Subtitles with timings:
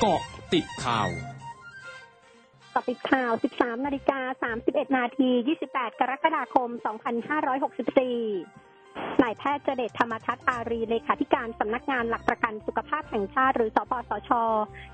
[0.00, 0.22] เกาะ
[0.54, 4.20] ติดข่าวเกาะติดข่าว 13 นาฬิกา
[4.60, 5.30] 31 นาที
[5.66, 6.68] 28 กรกฎาคม
[8.16, 8.75] 2564
[9.38, 14.30] แพทย์เจเดชธรรมทัศน์อารีเลขาธิการสำนักงานหลักประกันสุขภาพแห่งชาติ หรือสปสช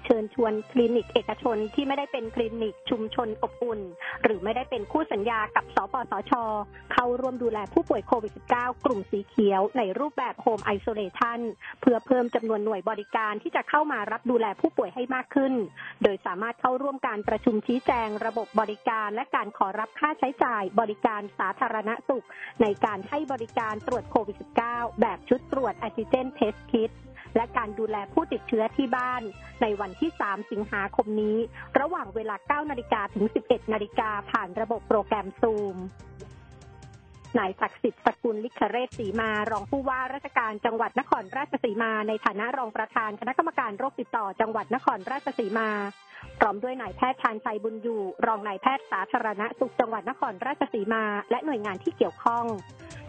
[0.04, 3.80] เชิญชวนคลินิกเอกชนที่ไม่ได้เป็นคลินิกชุมชนอบอุ่น
[4.22, 6.32] หรือไม่ได้เป็นคู่สัญญากับสปสช
[6.92, 11.40] เข้าร่วมดูแลผู้ป่วยโควิด -19 กลุ่มสีเขียว ในรูปแบบ Home Isolation
[11.80, 15.52] เพื่อเพิ่มจำนวนหน่วยบริการที่จะเข้ามารับดูแลผู้ป่วยให้มากขึ้น
[16.02, 22.26] โดยสามารถเข้าร่วมการประชุมชี้แจงระบบบริการและการขอรับค่าใช้จ่ายบริการสาธารณสุข
[22.62, 26.90] ในการให้บริการตรวจโควิด -19 แบบชุดตรวจแอนติเจนเทสคิด
[27.36, 29.22] และการดูแลผู้ติดเชื้อที่บ้าน
[29.62, 31.36] ในวันที่ 3 สิงหาคมนี้
[31.80, 35.76] ระหว่างเวลา 9 นาฬิกาถึง 11 นาฬิกาผ่านระบบโปรแกรมซูม
[37.38, 45.70] นายศักดิ์สิทธิ์สกุลลิขเรศสีมารองผู้ว่าราชการจังหวัดนครราชสีมา ในฐานะรองประธานคณะกรรมการโรคติดต่อจังหวัดนครราชสีมา
[46.38, 52.44] พร้อมด้วยนายแพทย์ชานชัยบุญอยู่ รองนายแพทย์สาธารณสุขจังหวัดนครราชสีมา และหน่วยงานที่เกี่ยวข้อง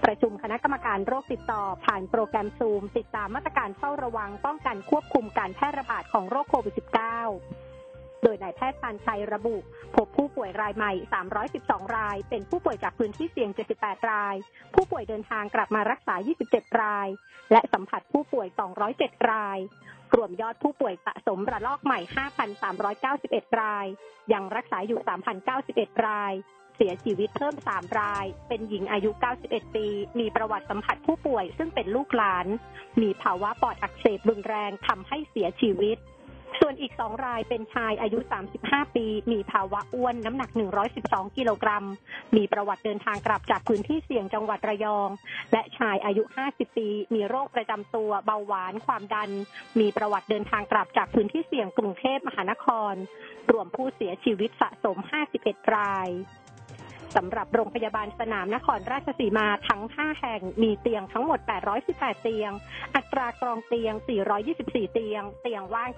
[0.03, 6.73] ประชุมคณะกรรมการโรคติดต่อ ผ่านโปรแกรมซูม ติดตามมาตรการเฝ้าระวังป้องกันควบคุมการแพร่ระบาดของโรคโควิด
[7.47, 9.57] -19 โดยนายแพทย์ชานชัยระบุ
[9.95, 10.93] พบผู้ป่วยรายใหม่
[11.43, 14.35] 312 ราย เป็นผู้ป่วยจากพื้นที่เสี่ยง 78 ราย
[14.73, 16.15] ผู้ป่วยเดินทางกลับมารักษา
[16.47, 17.07] 27 ราย
[17.51, 18.47] และสัมผัสผู้ป่วย
[18.89, 19.59] 207 ราย
[20.15, 21.99] รวมยอดผู้ป่วยสะสมระลอกใหม่
[22.79, 23.85] 5,391 ราย
[24.33, 24.99] ยังรักษาอยู่
[25.53, 26.33] 3,091 ราย
[26.75, 29.09] เสียชีวิตเพิ่ม 3 ราย เป็นหญิงอายุ
[29.43, 29.87] 91 ปี
[30.19, 32.45] มีประวัติสัมผัสผู้ป่วย ซึ่งเป็นลูกหลาน
[33.01, 35.99] มีภาวะปอดอักเสบรุนแรงทำให้เสียชีวิต
[36.61, 38.19] ส่วนอีกสองรายเป็นชายอายุ
[38.57, 40.49] 35 ปี มีภาวะอ้วนน้ำหนัก
[40.93, 41.85] 112 กิโลกรัม
[42.35, 45.09] มีประวัติเดินทางกลับจากพื้นที่เสี่ยงจังหวัดระยอง
[45.51, 49.31] และชายอายุ 50 ปี มีโรคประจำตัวเบาหวานความดัน
[49.79, 52.93] มีประวัติเดินทางกลับจากพื้นที่เสี่ยงกรุงเทพมหานคร
[53.51, 54.97] รวมผู้เสียชีวิตสะสม
[55.35, 56.09] 51 ราย
[57.15, 61.39] สำหรับโรงพยาบาลสนามนครราชสีมาทั้ง 5 แห่งมีเตียงทั้งหมด
[61.81, 62.51] 818 เตียง
[62.95, 63.93] อัตรากรองเตียง
[64.43, 65.89] 424 เตียง เตียงว่าง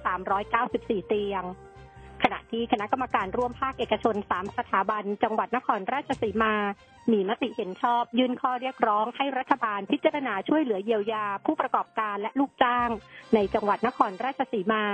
[0.45, 1.43] 394 เตียง
[2.25, 6.53] ขณะที่คณะกรรมการร่วมภาคเอกชน 3 สถาบัน จังหวัดนครราชสีมา
[7.11, 12.89] มีมติเห็นชอบ ยื่นข้อเรียกร้องให้รัฐบาลพิจารณาช่วยเหลือเยียวยา ผู้ประกอบการและลูกจ้าง
[13.35, 14.85] ในจังหวัดนครราชสีมา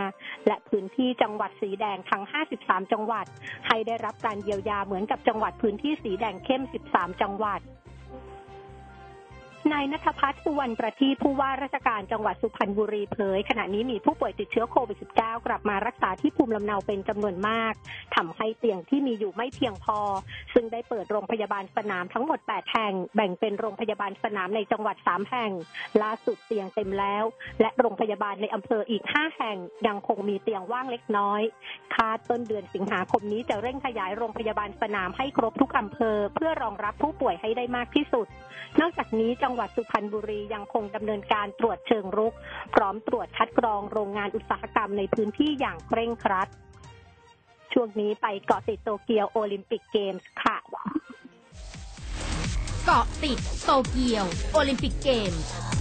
[0.47, 2.23] และพื้นที่จังหวัดสีแดงทั้ง
[2.57, 3.25] 53 จังหวัด
[3.67, 7.59] ให้ได้รับการเยียวยาเหมือนกับจังหวัดพื้นที่สีแดงเข้ม 13 จังหวัด
[9.69, 17.73] นายนัทพัฒน์สุวรรณประทีผู้ว่าราชการจังหวัดสุพรรณบุรีเผย ขณะนี้มีผู้ป่วยติดเชื้อโควิด -19 กลับมารักษาที่ภูมิลำเนาเป็นจำนวนมาก
[18.15, 19.99] ทำให้เตียงที่มีอยู่ไม่เพียงพอ
[20.53, 25.51] ซึ่งได้เปิดโรงพยาบาลสนามทั้งหมด 8 แห่ง แบ่งเป็นโรงพยาบาลสนามในจังหวัด 3 แห่ง
[26.01, 27.23] ล่าสุดเตียงเต็มแล้ว
[27.61, 29.57] และโรงพยาบาลในอำเภออีก 5 แห่ง
[29.87, 31.41] ยังคงมีเตียงว่างเล็กน้อย
[31.95, 38.27] คาดต้นเดือนสิงหาคมนี้จะเร่งขยายโรงพยาบาลสนามให้ครบทุกอำเภอ เพื่อรองรับผู้ป่วยให้ได้มากที่สุด
[38.81, 42.33] นอกจากนี้จังหวัดสุพรรณบุรียังคงดำเนินการตรวจเชิงรุก
[42.75, 46.47] พร้อมตรวจคัดกรองโรงงานอุตสาหกรรมในพื้นที่อย่างเคร่งครัด
[47.73, 50.57] ช่วงนี้ไปเกาะติดโตเกียวโอลิมปิกเกมส์ค่ะ
[52.85, 55.80] เกาะติดโตเกียวโอลิมปิกเกมส์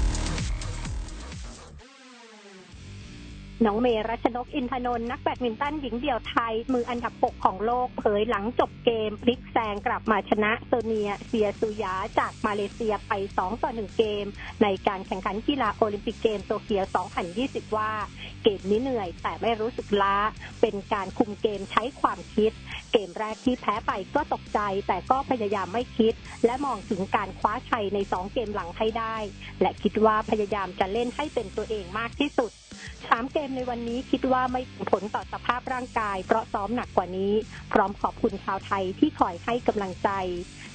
[3.67, 14.25] น้องเมย์ รัชนกอินทนนท์นักแบดมินตันหญิงเดี่ยวไทย มืออันดับ 6 ของโลกเผยหลังจบเกมพลิกแซงกลับมาชนะโซเนียเฉียซู ยาจากมาเลเซียไป 2 ต่อ 1 เกม
[14.63, 16.85] ในการแข่งขันกีฬาโอลิมปิกเกมโตเกียว
[17.31, 17.91] 2020 ว่า
[18.43, 20.17] เกมนี้เหนื่อยแต่ไม่รู้สึกล้า
[20.61, 22.53] เป็นการคุมเกมใช้ความคิด
[22.93, 29.17] เกมแรกที่แพ้ไปก็ตกใจ แต่ก็พยายามไม่คิด และมองถึงการคว้าชัยใน 2 เกมหลังให้ได้
[29.61, 32.53] และคิดว่าพยายามจะเล่นให้เป็นตัวเองมากที่สุด
[33.09, 37.33] สามเกมในวันนี้คิดว่าไม่ส่งผลต่อสภาพร่างกาย เพราะซ้อมหนักกว่านี้
[37.73, 40.11] พร้อมขอบคุณชาวไทยที่คอยให้กำลังใจ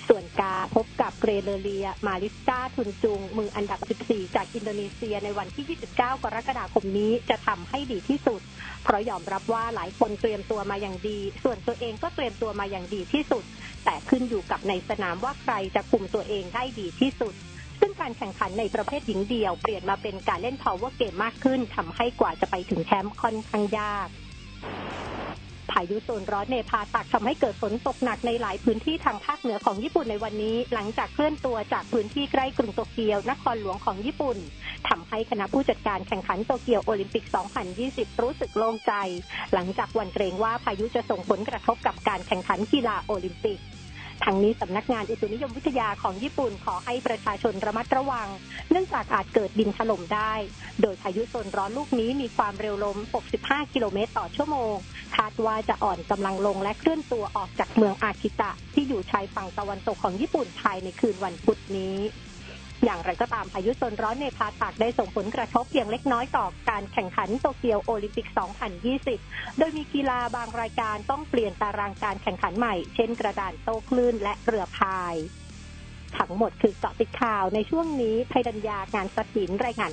[0.07, 8.41] ส่วนกาพบกับเกรเลเรีย มาริสกาทุนจุง มืออันดับ 14 จากอินโดนีเซียในวันที่ 29 กรกฎาคมนี้จะทำให้ดีที่สุด
[8.83, 13.43] เพราะยอมรับว่าหลายคนเตรียมตัวมาอย่างดี ส่วนตัวเองก็เตรียมตัวมาอย่างดีที่สุด
[13.85, 17.35] แต่ขึ้นอยู่กับในสนามว่าใครจะคุมตัวเองได้ดีที่สุด
[17.79, 24.09] ซึ่งการแข่งขันในประเภทหญิงเดี่ยวเปลี่ยนมาเป็นการเล่น power game มากขึ้นทำให้กว่าจะไปถึงแชมป์ค่อนข้างยาก
[25.71, 34.37] พายุโซนร้อนเนพาตักทำให้เกิดฝนตกหนักในหลายพื้นที่ทางภาคเหนือของญี่ปุ่นในวันนี้ หลังจากเคลื่อนตัวจากพื้นที่ใกล้กรุงโตเกียวนครหลวงของญี่ปุ่น
[34.89, 37.25] ทำให้คณะผู้จัดการแข่งขันโตเกียวโอลิมปิก
[37.73, 38.93] 2020 รู้สึกโล่งใจ
[39.53, 43.59] หลังจากวันเกรงว่าพายุจะส่งผลกระทบกับการแข่งขันกีฬาโอลิมปิก
[44.23, 48.27] ทางนี้สำนักงานอุตุนิยมวิทยาของญี่ปุ่นขอให้ประชาชนระมัดระวัง
[48.69, 50.33] เนื่องจากอาจเกิดดินถล่มได้
[50.81, 52.97] โดยพายุโซนร้อนลูกนี้มีความเร็วลม
[53.35, 54.73] 65 กิโลเมตรต่อชั่วโมง
[55.17, 61.97] คาดว่าจะอ่อนกำลังลงและเคลื่อนตัวออกจากเมืองอากิตะ ที่อยู่ชายฝั่งตะวันตกของญี่ปุ่นภายในคืนวันพุธนี้
[62.83, 68.27] อย่างไรก็ตามพายุโซนร้อนในพาตากได้ส่งผลกระทบเพียงเล็กน้อยต่อการแข่งขันโตเกียวโอลิมปิก
[68.93, 75.15] 2020 โดยมีกีฬาบางรายการต้องเปลี่ยนตารางการแข่งขันใหม่ เช่นกระดานโต้คลื่นและเรือพาย
[76.17, 79.91] ทั้งหมดคือเกาะติดข่าวในช่วงนี้ภัยดัญญางานสถินรายงาน